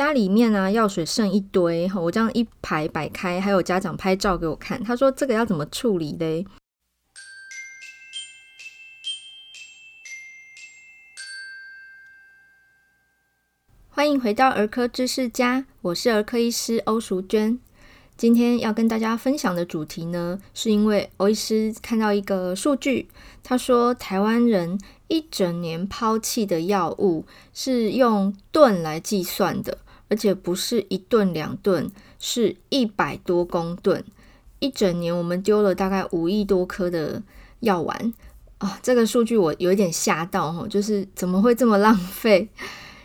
[0.00, 6.46] 家里面啊药水剩一堆，我这样一排摆开，还有家长拍照给我看，他说这个要怎么处理嘞？
[13.90, 17.60] 欢迎回到儿科知识家，我是儿科医师欧淑娟。
[18.16, 23.10] 今天要跟大家分享的主题呢，是因为欧医师看到一个数据，
[23.42, 29.76] 他说台湾人一整年抛弃的药物是用吨来计算的，
[30.10, 34.04] 而且不是一顿两顿，是一百多公吨。
[34.58, 37.22] 一整年我们丢了大概五亿多颗的
[37.60, 38.12] 药丸
[38.58, 42.50] 啊，这个数据我有一点吓到哈，就是怎么会这么浪费？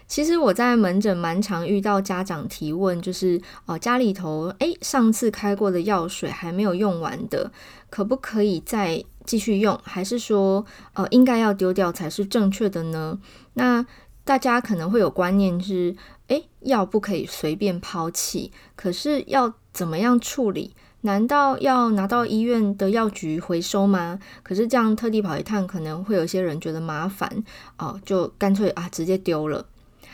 [0.07, 7.51] 其实我在门诊蛮常遇到家长提问，就是哦，家里头诶，上次开过的药水还没有用完的，
[7.89, 9.79] 可不可以再继续用？
[9.81, 10.63] 还是说
[10.93, 13.17] 呃应该要丢掉才是正确的呢？
[13.53, 13.83] 那
[14.25, 15.95] 大家可能会有观念是，
[16.27, 20.75] 诶，药不可以随便抛弃，可是要怎么样处理？
[21.01, 24.19] 难道要拿到医院的药局回收吗？
[24.41, 27.43] 可是这样特地跑一趟，可能会有些人觉得麻烦
[27.77, 29.67] 哦，就干脆啊直接丢了。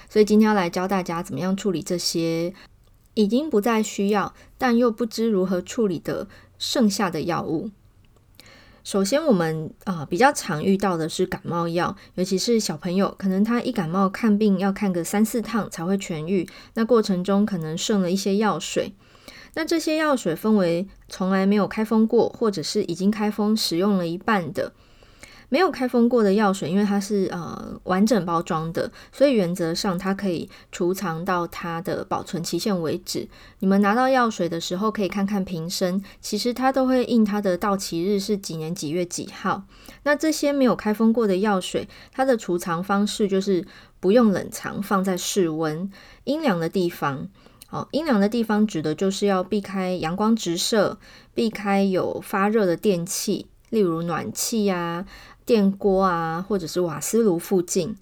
[0.10, 2.54] 所以今天要来教大家怎么样处理这些
[3.14, 7.72] 已经不再需要，但又不知如何处理的剩下的药物。
[8.84, 18.94] 首先，我们啊、比较常遇到的是感冒药，尤其是小朋友，可能他一感冒看病要看个三四趟才会痊愈，那过程中可能剩了一些药水。
[19.54, 24.74] 那这些药水分为从来没有开封过，或者是已经开封使用了一半的。
[25.52, 33.28] 没有开封过的药水，因为它是呃完整包装的，所以原则上它可以储藏到它的保存期限为止。
[33.60, 39.66] 你们拿到药水的时候，可以看看瓶身，其实它都会印它的到期日是几年几月几号。
[40.04, 43.68] 那这些没有开封过的药水，它的储藏方式就是
[44.00, 45.92] 不用冷藏，放在室温
[46.24, 47.28] 阴凉的地方。
[47.72, 50.98] 哦，阴凉的地方指的就是要避开阳光直射，
[51.34, 55.06] 避开有发热的电器，例如暖气呀。
[55.52, 57.98] 电锅啊，或者是瓦斯炉附近。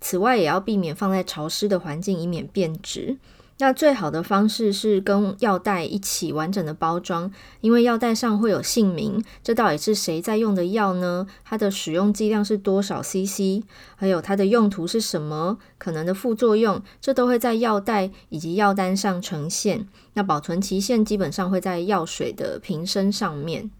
[0.00, 3.18] 此外，也要避免放在潮湿的环境，以免变质。
[3.58, 7.30] 那最好的方式是跟药袋一起完整的包装，
[7.60, 11.26] 因为药袋上会有姓名，这到底是谁在用的药呢？
[11.44, 13.62] 它的使用剂量是多少 CC？
[13.96, 15.58] 还有它的用途是什么？
[15.76, 19.86] 可能的副作用，这都会在药袋以及药单上呈现。
[20.14, 23.70] 那保存期限基本上会在药水的瓶身上面。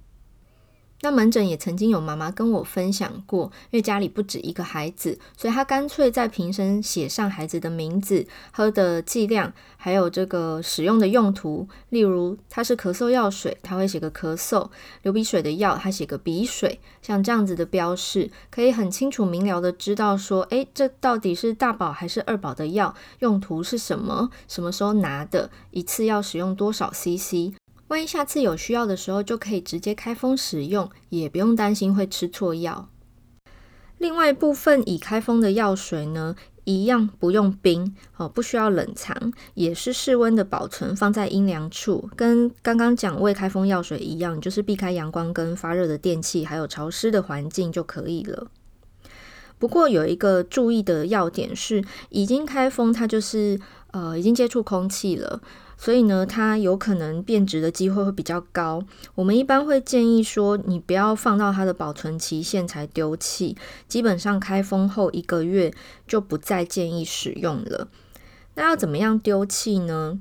[1.03, 11.69] 那门诊也曾经有妈妈跟我分享过，因为家里不止一个孩子，所以她干脆在瓶身写上孩子的名字、喝的剂量，还有这个使用的用途。
[11.91, 14.69] 例如，它是咳嗽药水，她会写个咳嗽；
[15.03, 16.81] 流鼻水的药，她写个鼻水。
[17.03, 22.95] 像这样子的标示，可以很清楚明了的知道说，诶，这到底是大宝还是二宝的药？
[23.21, 24.31] 用途是什么？
[24.49, 25.51] 什么时候拿的？
[25.71, 27.55] 一次要使用多少 CC？
[27.88, 32.88] 万一下次有需要的时候，就可以直接开封使用，也不用担心会吃错药。
[33.98, 48.48] 另外部分已开封的药水呢，一样不用冰哦，不需要冷藏，也是室温的保存，放在阴凉处，跟刚刚讲未开封药水一样，就是避开阳光跟发热的电器，还有潮湿的环境就可以了。
[49.58, 53.58] 不过有一个注意的要点是，已经开封，它就是
[53.92, 55.41] 呃已经接触空气了。
[55.76, 58.82] 所以呢，它有可能变质的机会会比较高。
[59.14, 63.56] 我们一般会建议说，你不要放到它的保存期限才丢弃。
[63.86, 65.72] 基本上开封后一个月
[66.09, 67.88] 就不再建议使用了。
[68.54, 70.19] 那要怎么样丢弃呢？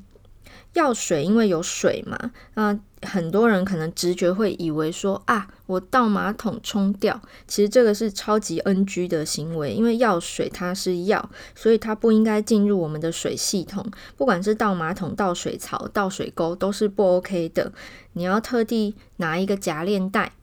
[0.73, 7.21] 药水因为有水嘛，那很多人可能直觉会以为说啊，我倒马桶冲掉。
[7.47, 13.85] 其实这个是超级 NG 的行为，因为药水它是药，所以它不应该进入我们的水系统。
[14.17, 17.71] 不管是倒马桶、倒水槽、倒水沟，都是不 OK 的。
[18.13, 20.33] 你要特地拿一个夹链袋。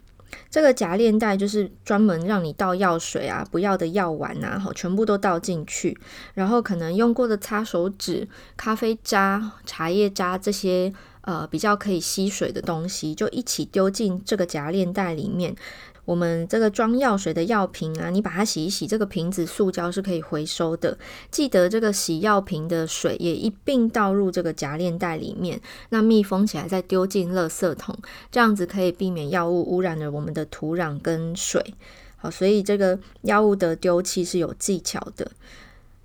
[0.48, 5.98] 这个夹链袋就是专门让你倒药水啊，不要的药丸啊，好，全部都倒进去，
[6.32, 10.90] 然后可能用过的擦手纸、咖啡渣、茶叶渣这些
[11.22, 15.56] 呃比较可以吸水的东西，就一起丢进这个夹链袋里面。
[16.04, 20.98] 我们这个装药水的药瓶啊，你把它洗一洗，这个瓶子塑胶是可以回收的。
[21.30, 25.60] 记得这个洗药瓶的水也一并倒入这个夹链袋里面，
[25.90, 27.96] 那密封起来再丢进垃圾桶，
[28.32, 31.74] 这样子可以避免药物污染了我们的土壤跟水。
[32.16, 35.30] 好，所以这个药物的丢弃是有技巧的。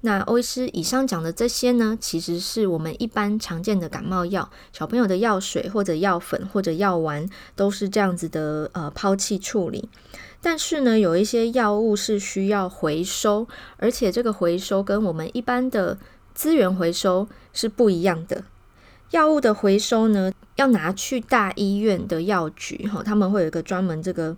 [0.02, 9.90] 那欧医师以上讲的这些呢，其实是我们一般常见的感冒药，小朋友的药水或者药粉或者药丸都是这样子的呃抛弃处理。
[10.40, 13.48] 但是呢，有一些药物是需要回收，
[13.78, 15.98] 而且这个回收跟我们一般的
[16.36, 18.44] 资源回收是不一样的。
[19.12, 24.38] 药物的回收呢，要拿去大医院的药局，哈，他们会有一个专门这个，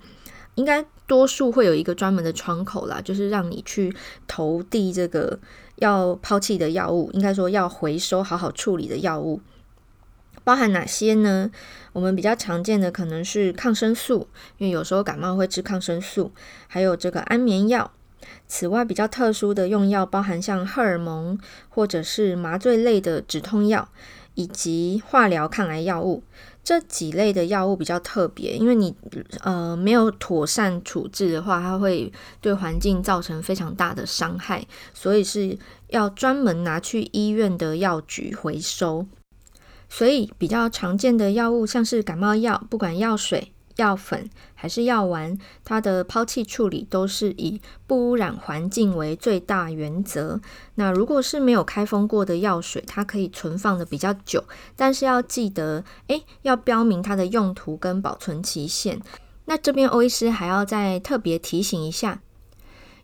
[0.60, 3.96] 应该多数会有一个专门的窗口啦，就是让你去
[4.28, 5.40] 投递这个
[5.78, 9.40] 要抛弃的药物，应该说要回收、好好处理的药物，
[10.44, 11.50] 包含哪些呢？
[11.94, 14.28] 我们比较常见的可能是抗生素，
[14.58, 16.34] 因为有时候感冒会吃抗生素，
[16.68, 17.92] 还有这个安眠药。
[18.46, 21.40] 此外，比较特殊的用药包含像荷尔蒙
[21.70, 23.88] 或者是麻醉类的止痛药。
[24.40, 26.24] 以及化疗抗癌药物
[26.64, 28.96] 这几类的药物比较特别，因为你
[29.42, 32.10] 呃没有妥善处置的话，它会
[32.40, 35.60] 对环境造成非常大的伤害，所以是
[35.90, 39.06] 要专门拿去医院的药局回收。
[39.90, 43.52] 所以比较常见的药物像是感冒药，不管药水。
[43.76, 44.30] 药粉
[44.62, 50.42] 还是药丸，它的抛弃处理都是以不污染环境为最大原则。
[50.76, 54.44] 那如果是没有开封过的药水，它可以存放的比较久，
[54.76, 59.02] 但是要记得，诶，要标明它的用途跟保存期限。
[59.46, 62.20] 那这边欧医师还要再特别提醒一下。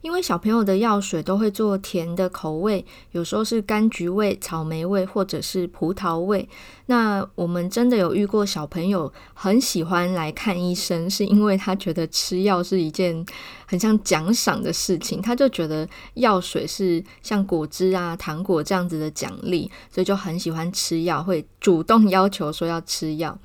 [0.06, 6.48] 因为小朋友的药水都会做甜的口味，有时候是柑橘味、草莓味，或者是葡萄味。
[6.86, 13.26] 那我们真的有遇过小朋友很喜欢来看医生，是因为他觉得吃药是一件
[13.66, 23.36] 很像奖赏的事情，他就觉得药水是像果汁啊、糖果这样子的奖励，所以就很喜欢吃药，会主动要求说要吃药。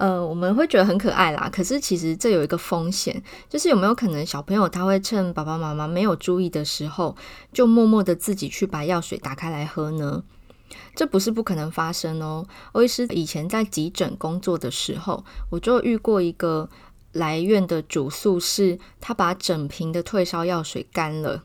[0.00, 7.14] 呃，我们会觉得很可爱啦，可是其实这有一个风险，就是有没有可能小朋友他会趁爸爸妈妈没有注意的时候，
[7.52, 10.22] 就默默的自己去把药水打开来喝呢？
[10.94, 12.46] 这不是不可能发生哦。
[12.72, 16.70] 欧医师以前在急诊工作的时候，我就遇过一个
[17.12, 21.44] 来院的主诉，是他把整瓶的退烧药水干了，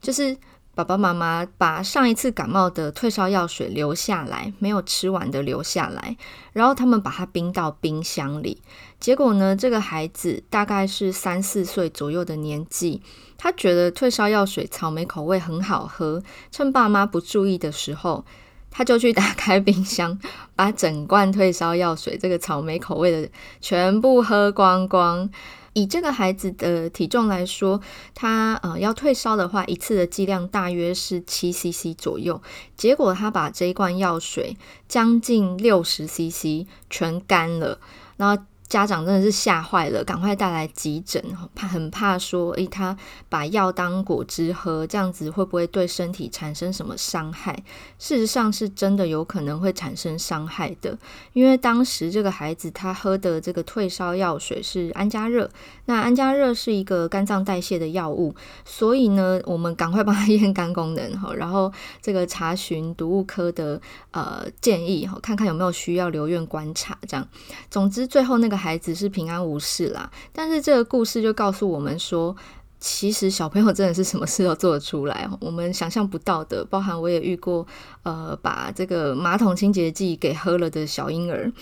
[0.00, 0.38] 就是。
[0.76, 6.18] 爸爸妈妈把上一次感冒的退烧药水留下来，没有吃完的留下来，
[6.52, 8.60] 然后他们把它冰到冰箱里。
[9.00, 13.00] 结果呢，这个孩子大概是三四岁左右的年纪，
[13.38, 18.26] 他觉得退烧药水草莓口味很好喝，趁爸妈不注意的时候，
[18.70, 20.18] 他就去打开冰箱，
[20.54, 23.30] 把整罐退烧药水这个草莓口味的
[23.62, 25.30] 全部喝光光。
[25.76, 27.78] 以这个孩子的体重来说，
[28.14, 32.40] 他呃要退烧的话，一次的剂量大约是七 CC 左右。
[32.78, 34.56] 结果他把这一罐药水
[34.88, 37.78] 将近六十 CC 全干了，
[38.16, 38.42] 然后。
[38.68, 41.22] 家长真的是吓坏了，赶快带来急诊，
[41.54, 42.96] 怕很怕说，诶，他
[43.28, 47.56] 把药当果汁喝，这样子会不会对身体产生什么伤害？
[47.96, 50.98] 事实上是真的有可能会产生伤害的，
[51.32, 55.48] 因为当时这个孩子他喝的这个退烧药水是安佳热，
[55.84, 58.34] 那安佳热是一个肝脏代谢的药物，
[58.64, 61.72] 所以呢，我们赶快帮他验肝功能哈，然后
[62.02, 63.80] 这个查询毒物科的
[64.10, 67.28] 呃建议哈，看看有没有需要留院观察，这样，
[67.70, 68.55] 总之最后那个。
[68.56, 72.34] 孩子是平安无事啦，但是这个故事就告诉我们说，
[72.80, 76.64] 其实小朋友真的是什么事都做得出来， 我们想象不到的。
[76.64, 77.66] 包含我也遇过，
[78.02, 81.52] 呃，把这个马桶清洁剂给喝了的小婴儿，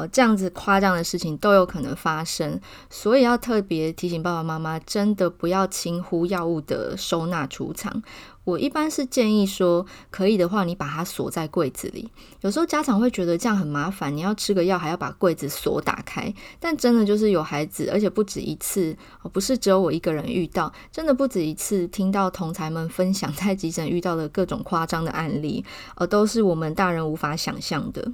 [0.00, 2.58] 呃，这样子夸张的事情都有可能发生，
[2.88, 8.02] 所以要特别提醒爸爸妈妈，真的不要轻忽药物的收纳储藏。
[8.44, 12.10] 我一般是建议说，可以的话，你把它锁在柜子里。
[12.40, 16.32] 有时候家长会觉得这样很麻烦，你要吃个药还要把柜子锁打开。
[16.58, 18.96] 但真的就是有孩子，而且不止一次，
[19.32, 25.62] 不是只有我一个人遇到，真的不止一次听到同才们分享在急诊遇到的各种夸张的案例，
[25.96, 28.10] 而都是我们大人无法想象的。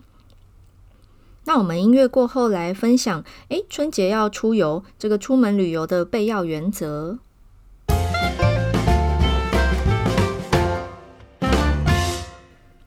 [1.49, 7.21] 那我们音乐过后来分享，诶，春节要出游，这个出门旅游的备药原则。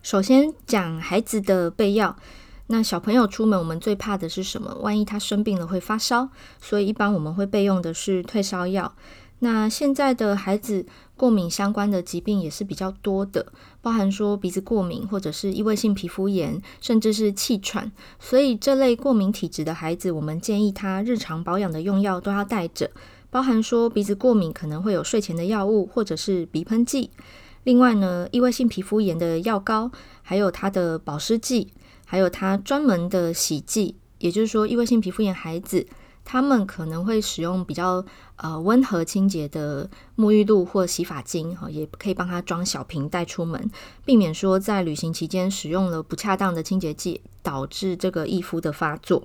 [0.01, 2.17] 首先讲孩子的备药，
[2.67, 4.75] 那小朋友出门，我们最怕的是什么？
[4.81, 6.27] 万一他生病了会发烧，
[6.59, 8.93] 所以一般我们会备用的是退烧药。
[9.39, 13.45] 那现在的孩子过敏相关的疾病也是比较多的，
[13.81, 17.91] 包含说鼻子过敏，或者是异位性皮肤炎，甚至是气喘。
[18.19, 22.91] 所以这类过敏体质的孩子，我们建议他日常保养的用药都要带着，
[23.29, 27.09] 包含说鼻子过敏可能会有睡前的药物，或者是鼻喷剂。
[27.63, 29.91] 另外呢，异位性皮肤炎的药膏，
[30.21, 31.67] 还有它的保湿剂，
[32.05, 35.85] 还有它专门的洗剂，也就是说，异位性皮肤炎孩子
[36.31, 38.05] 他们可能会使用比较
[38.35, 43.67] 呃温和清洁的沐浴露或洗发精，哈，也可以帮他装小瓶带出门，
[44.05, 49.23] 避免说在旅行期间使用了不恰当的清洁剂，导致这个易肤的发作。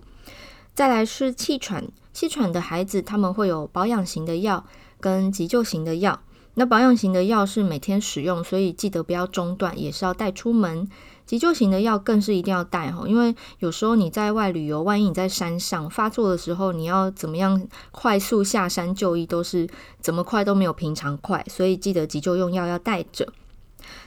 [0.73, 4.65] 再来是气喘，气喘的孩子他们会有保养型的药
[4.99, 6.19] 跟急救型的药。
[6.55, 10.89] 那保养型的药是每天使用，所以记得不要中断，也是要带出门。
[11.27, 19.67] 急救型的药更是一定要带哈，因为有时候你在外旅游，万一你在山上发作的时候，你要怎么样快速下山就医，都是
[20.01, 23.27] 怎么快都没有平常快，所以记得急救用药要带着。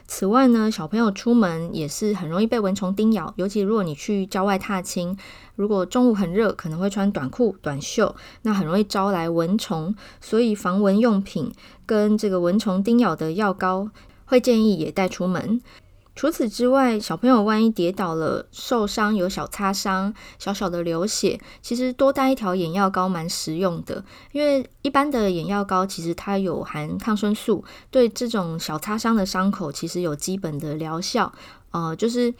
[0.08, 5.18] 此外呢，小朋友出门也是很容易被蚊虫叮咬，尤其如果你去郊外踏青，
[5.56, 11.52] 如果中午很热，可能会穿短裤、短袖，那很容易招来蚊虫，所以防蚊用品
[11.86, 13.90] 跟这个蚊虫叮咬的药膏，
[14.26, 15.62] 会建议也带出门。
[16.18, 24.04] 除此之外，小朋友万一跌倒了、受伤、有小擦伤、小小的流血，其实多带一条眼药膏蛮实用的。
[24.32, 31.32] 因为一般的眼药膏其实它有含抗生素，对这种小擦伤的伤口其实有基本的疗效。
[31.72, 32.34] 呃，就是。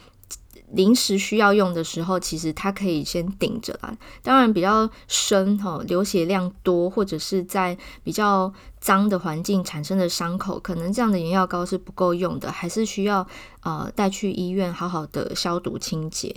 [0.74, 3.98] 临时需要用的时候，其实它可以先顶着啦。
[4.22, 13.26] 当然，比较深哈，流血量多，或者是在比较脏的环境产生的伤口，可能这样的眼药膏是不够用的，还是需要
[13.62, 16.36] 呃带去医院好好的消毒清洁。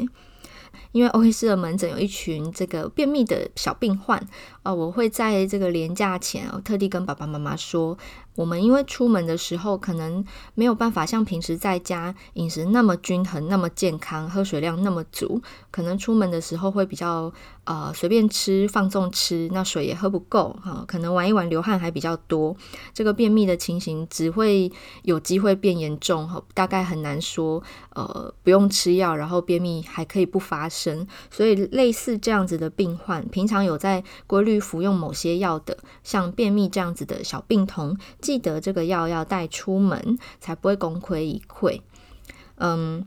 [0.93, 4.25] 因为欧医师的门诊有一群这个便秘的小病患，
[4.63, 7.99] 呃，我会在这个连假前，我特地跟爸爸妈妈说。
[8.37, 17.33] 我们因为出门的时候可能没有办法像平时在家饮食那么均衡、那么健康，喝水量那么足，可能出门的时候会比较
[17.65, 22.57] 呃随便吃、放纵吃，那水也喝不够哈，可能玩一玩流汗还比较多，
[22.95, 24.71] 这个便秘的情形只会
[25.03, 27.63] 有机会变严重哈，大概很难说
[27.95, 37.99] 呃不用吃药，然后便秘还可以不发生，所以类似这样子的病患，平常有在规律服用某些药的，像便秘这样子的小病童。
[38.21, 41.81] 记得这个药要带出门，才不会功亏一篑。
[42.57, 43.07] 嗯，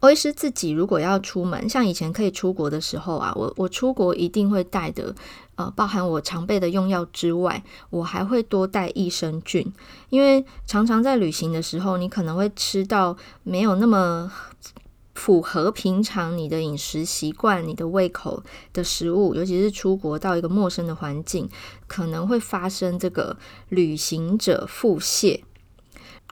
[0.00, 5.14] 欧医师自己如果要出门，像以前可以出国的时候啊，我我出国一定会带的，
[5.56, 9.72] 呃，包含我常备的用药之外，我还会多带益生菌，
[10.08, 14.32] 因为常常在旅行的时候，你可能会吃到没有那么。
[15.16, 21.48] 符合平常你的饮食习惯、你的胃口的食物，尤其是出国到一个陌生的环境，
[21.88, 23.36] 可能会发生这个
[23.70, 25.40] 旅行者腹泻。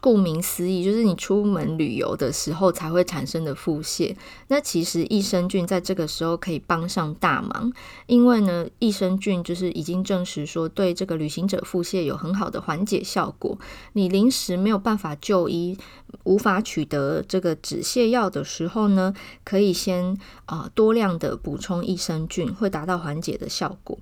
[0.04, 4.14] 顾名思义，就是你出门旅游的时候才会产生的腹泻。
[4.48, 7.72] 那其实益生菌在这个时候可以帮上大忙，
[8.04, 13.58] 因为呢，益生菌就是已经证实说对这个旅行者腹泻有很好的缓解效果。
[13.94, 15.78] 你临时没有办法就医，
[16.24, 23.98] 无法取得这个止泻药的时候呢，可以先啊、多量的补充益生菌，会达到缓解的效果。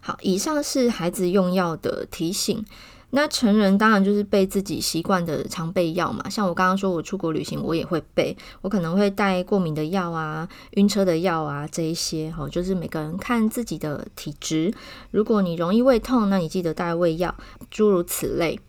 [0.00, 2.64] 好，以上是孩子用药的提醒。
[3.10, 14.72] 那成人当然就是备自己习惯的常备药嘛，像我刚刚说，我出国旅行我也会备，我可能会带过敏的药啊、晕车的药啊这一些，哈，就是每个人看自己的体质。
[15.10, 17.34] 如果你容易胃痛，那你记得带胃药，
[17.70, 18.60] 诸如此类。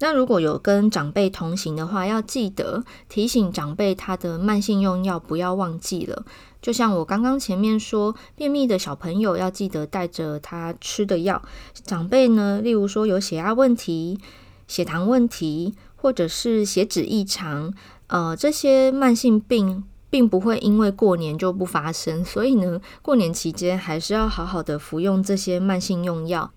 [0.00, 6.24] 那如果有跟长辈同行的话，要记得提醒长辈他的慢性用药不要忘记了。
[6.62, 11.42] 就像我刚刚前面说，便秘的小朋友要记得带着他吃的药。
[11.84, 14.18] 长辈呢，例如说有血压问题、
[14.66, 17.72] 血糖问题，或者是血脂异常，
[18.08, 22.24] 呃，这些慢性病并不会因为过年就不发生。
[22.24, 26.52] 所以呢，过年期间还是要好好的服用这些慢性用药。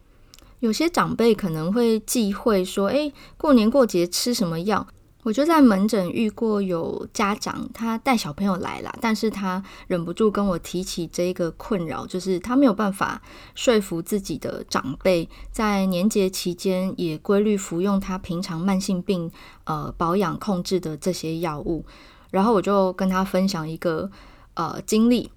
[0.62, 4.88] 有些长辈可能会忌讳说，诶，过年过节吃什么药？
[5.24, 13.22] 我就在门诊遇过有家长，他带小朋友来啦，但是他忍不住跟我提起这个困扰，就是他没有办法
[13.54, 19.32] 说服自己的长辈在年节期间也规律服用他平常慢性病
[19.64, 21.86] 呃保养控制的这些药物。
[22.30, 24.10] 然后我就跟他分享一个
[24.56, 25.30] 呃经历，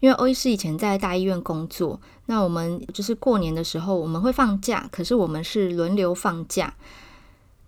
[0.00, 6.74] 因为欧医师以前在大医院工作，那我们就是过年的时候我们会放假，可是我们是轮流放假。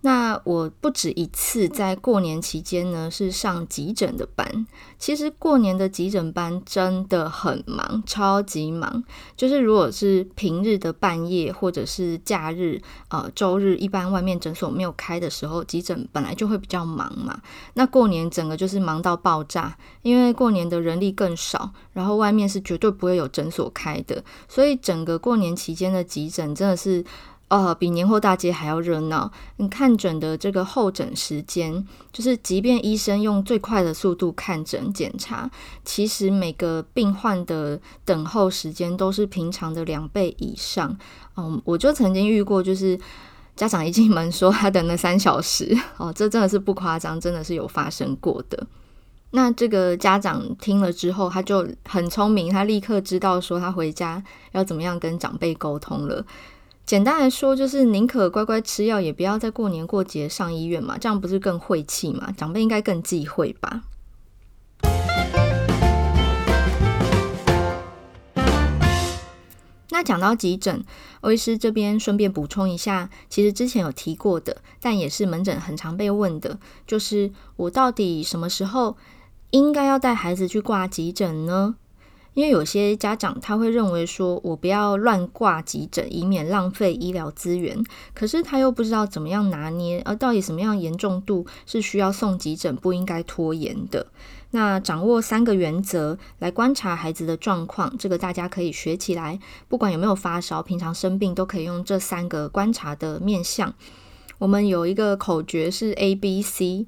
[0.03, 4.65] 那我不止一次在过年期间呢，是上急诊的班。
[4.97, 9.03] 其实过年的急诊班真的很忙，超级忙。
[9.37, 17.39] 就是如果是平日的半夜或者是假日，呃，周日，一般外面诊所没有开的时候，急诊本来就会比较忙嘛。
[17.75, 27.05] 那过年整个就是忙到爆炸，因为过年的人力更少，然后外面是绝对不会有诊所开的，所以整个过年期间的急诊真的是。
[27.51, 29.29] 呃，比年货大街还要热闹。
[29.57, 35.51] 你看诊的这个候诊时间，就是即便医生用最快的速度看诊检查，
[35.83, 40.97] 其实每个病患的等候时间都是平常的两倍以上。
[41.35, 42.97] 嗯，我就曾经遇过，就是
[43.57, 48.65] 家长一进门说他等了三小时，哦，这真的是不夸张，真的是有发生过的。
[49.31, 56.25] 那这个家长听了之后，他就很聪明，他立刻知道说他回家要怎么样跟长辈沟通了。
[56.91, 62.33] 简单来说，就是宁可乖乖吃药，也不要在过年过节上医院嘛，这样不是更晦气嘛？
[62.35, 63.83] 长辈应该更忌讳吧。
[69.91, 70.83] 那讲到急诊，
[71.21, 78.97] 欧医师这边顺便补充一下，其实之前有提过的，但也是门诊很常被问的，就是我到底什么时候
[79.51, 81.75] 应该要带孩子去挂急诊呢？
[82.33, 87.83] 因为有些家长他会认为说，我不要乱挂急诊，以免浪费医疗资源。
[88.13, 94.07] 可是他又不知道怎么样拿捏，而到底什么样严重度是需要送急诊，不应该拖延的。
[94.51, 99.39] 那掌握三个原则来观察孩子的状况，这个大家可以学起来。
[99.67, 103.73] 不管有没有发烧，平常生病都可以用这三个观察的面向。
[104.37, 106.85] 我们有一个口诀是 A B C。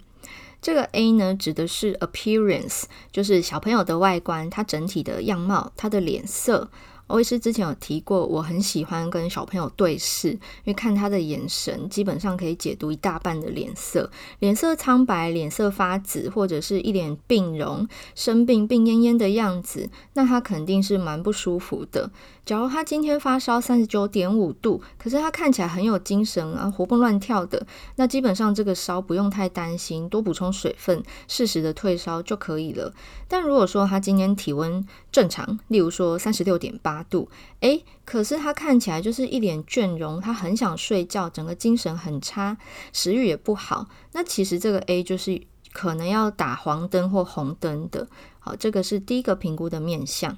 [0.63, 6.69] 这个 A 呢，指的是 appearance，就是小朋友的外观，他整体的样貌，他的脸色。
[7.07, 14.09] 欧医师之前有提过，我很喜欢跟小朋友对视，因为看他的眼神，基本上可以解读一大半的脸色。
[14.39, 22.09] 脸色苍白、脸色发紫，或者是一脸病容、生病、病恹恹的样子，那他肯定是蛮不舒服的。
[22.45, 32.93] 假如他今天发烧三十九点五度，可是他看起来很有精神啊，活蹦乱跳的，那基本上这个烧不用太担心，多补充水分，适时的退烧就可以了。
[33.29, 37.29] 但如果说他今天体温正常，例如说三十六点八度，
[37.61, 42.57] 诶，可是他看起来就是一脸倦容，他很想睡觉，整个精神很差，
[42.91, 48.07] 食欲也不好，那其实这个 A 就是可能要打黄灯或红灯的。
[48.39, 50.37] 好，这个是第一个评估的面向。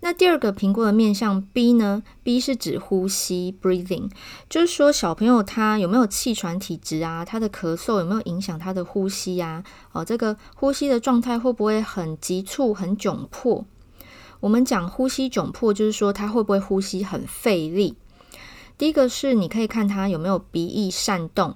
[0.00, 3.56] 那第二个评估的面向 B 呢？B 是指呼吸，
[4.50, 7.24] 就是说小朋友他有没有气喘体质啊？
[7.24, 9.64] 他的咳嗽有没有影响他的呼吸呀？
[9.92, 13.64] 哦，这个呼吸的状态会不会很急促、很窘迫？
[14.44, 17.96] 我们讲呼吸窘迫，就是说他会不会呼吸很费力？
[18.76, 21.54] 第一个是你可以看他有没有鼻翼扇动。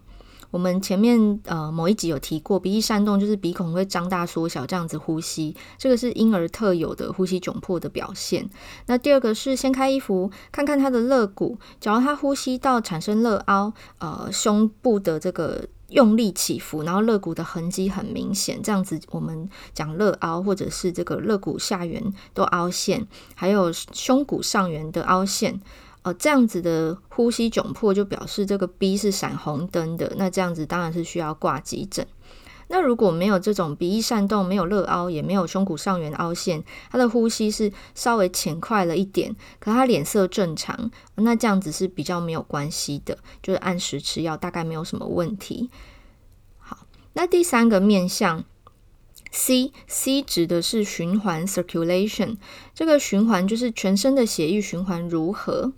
[0.50, 8.48] 我们前面呃某一集有提过，鼻翼扇动就是鼻孔会张大缩小这样子呼吸，这个是婴儿特有的呼吸窘迫的表现。
[8.86, 25.60] 那第二个是掀开衣服，看看他的肋骨，假如他呼吸道产生肋凹，呃胸部的这个用力起伏，然后肋骨的痕迹很明显，这样子我们讲肋凹或者是这个肋骨下缘都凹陷，还有胸骨上缘的凹陷。
[26.04, 32.06] 哦，这样子的呼吸窘迫就表示这个 B 是闪红灯的，那这样子当然是需要挂急诊。
[32.68, 45.70] 那如果没有这种鼻翼扇动，没有肋凹，也没有胸骨上缘凹陷，他的呼吸是稍微浅快了一点，可他脸色正常，那这样子是比较没有关系的，就是按时吃药，大概没有什么问题。
[46.58, 48.44] 好，那第三个面向。
[49.30, 52.38] C C 指的是循环 circulation，
[52.72, 55.72] 这个循环就是全身的血液循环如何。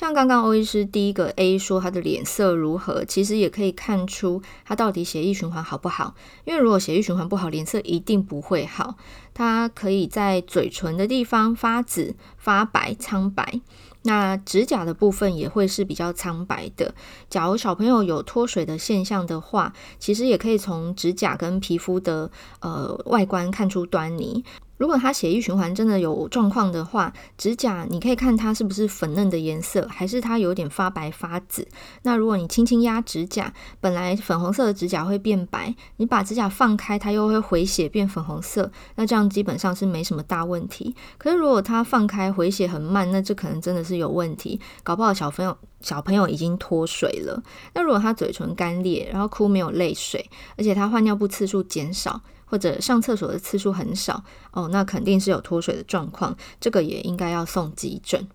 [0.00, 6.14] 像刚刚欧医师第一个 A 说他的脸色如何，其实也可以看出他到底血液循环好不好。
[6.46, 8.94] 因为如果血液循环不好，脸色一定不会好。
[9.34, 13.60] 他可以在嘴唇的地方发紫、发白、苍白。
[14.04, 16.94] 那指甲的部分也会是比较苍白的。
[17.28, 24.42] 假如小朋友有脱水的现象的话，其实也可以从指甲跟皮肤的呃外观看出端倪。
[24.80, 31.68] 如果他血液循环真的有状况的话，指甲你可以看它是不是粉嫩的颜色，还是它有点发白发紫。
[32.00, 38.72] 那如果你轻轻压指甲，本来粉红色的指甲会变白，你把指甲放开，它又会回血变粉红色。
[38.94, 40.96] 那这样基本上是没什么大问题。
[41.18, 47.42] 可是如果它放开回血很慢，那这可能真的是有问题，搞不好小朋友小朋友已经脱水了。
[47.74, 52.22] 那如果他嘴唇干裂，然后哭没有泪水，而且他换尿布次数减少。
[52.50, 58.28] 或者上厕所的次数很少哦，那肯定是有脱水的状况，这个也应该要送急诊。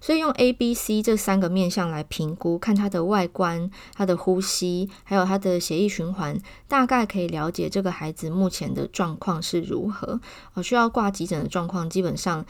[0.00, 10.20] 所以用 A、B、C 这三个面向来评估，看他的外观、他的呼吸，还有他的血液循环，大概可以了解这个孩子目前的状况是如何。
[10.54, 12.44] 哦，需要挂急诊的状况，基本上。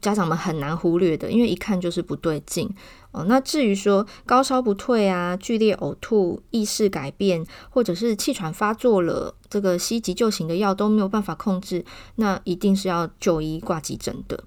[0.00, 2.68] 家长们很难忽略的，因为一看就是不对劲
[3.10, 3.24] 哦。
[3.28, 11.84] 那至于说高烧不退啊、剧烈呕吐、意识改变，或者是气喘发作了，这个吸急救型的药都没有办法控制，
[12.16, 14.44] 那一定是要就医挂急诊的。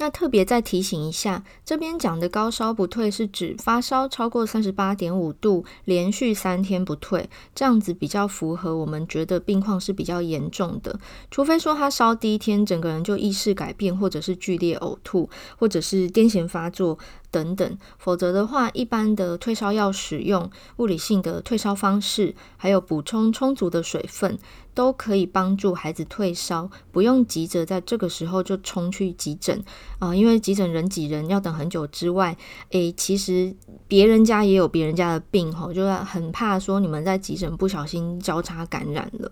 [0.00, 10.98] 那特别再提醒一下，这边讲的高烧不退是指发烧超过三十八点五度，连续三天不退，这样子比较符合我们觉得病况是比较严重的。
[11.30, 16.98] 除非说他烧第一天整个人就意识改变，或者是剧烈呕吐，或者是癫痫发作，
[17.30, 24.38] 等等，否则的话，一般的退烧药使用、物理性的退烧方式，还有补充充足的水分，
[24.74, 29.62] 都可以帮助孩子退烧，不用急着在这个时候就冲去急诊
[29.98, 32.36] 啊、因为急诊人挤人，要等很久之外，
[32.70, 33.54] 诶，其实
[33.86, 39.30] 别人家也有别人家的病吼，就很怕说你们在急诊不小心交叉感染了。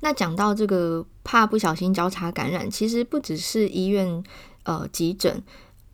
[0.00, 4.22] 那讲到这个怕不小心交叉感染，其实不只是医院
[4.64, 5.42] 呃急诊。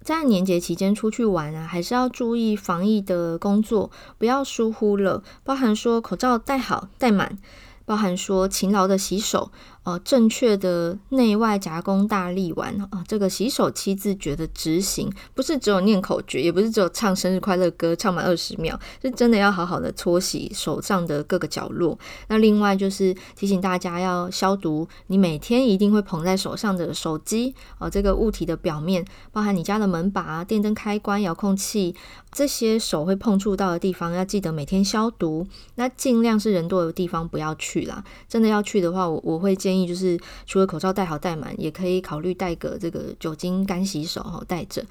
[0.05, 5.23] 在年节期间出去玩啊，还是要注意防疫的工作，不要疏忽了。
[5.45, 7.39] 包含说口罩戴好戴满，
[7.85, 9.53] 包含说勤劳的洗手。
[9.85, 21.99] 呃，正确的内外夹弓大力丸啊、这个洗手七字诀的执行，不是只有念口诀，也不是只有唱生日快乐歌唱满二十秒，是真的要好好的搓洗手上的各个角落。
[22.29, 31.97] 那另外就是提醒大家要消毒，你每天一定会捧在手上的手机啊、这个物体的表面，包含你家的门把、电灯开关、遥控器
[32.31, 35.45] 这些手会碰触到的地方，要记得每天消毒。
[35.75, 39.72] 那尽量是人多的地方不要去啦，真的要去的话，我我会建。
[39.73, 44.85] 建议就是除了口罩戴好戴满，也可以考虑带个这个酒精干洗手哈，带着。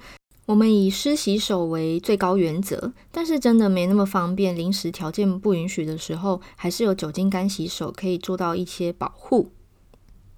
[0.46, 9.50] 我们以湿洗手为最高原则，但是真的没那么方便，临时条件不允许的时候，还是有酒精干洗手可以做到一些保护。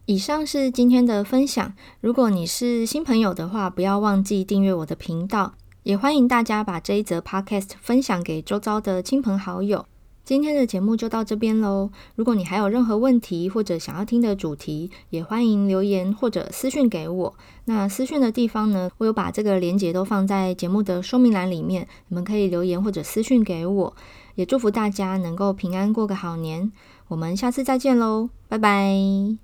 [0.05, 1.73] 以上是今天的分享。
[2.03, 5.55] 如果你是新朋友的话，不要忘记订阅我的频道，
[5.85, 9.87] 也欢迎大家把这一则 Podcast 分享给周遭的亲朋好友。
[10.25, 11.91] 今天的节目就到这边喽。
[12.17, 17.35] 如果你还有任何问题或者想要听的主题，也欢迎留言或者私讯给我。
[17.67, 23.95] 那私讯的地方呢，我有把这个链接都放在节目的说明栏里面，你们可以留言或者私讯给我。
[24.35, 26.73] 也祝福大家能够平安过个好年。
[27.09, 29.44] 我们下次再见喽，拜拜。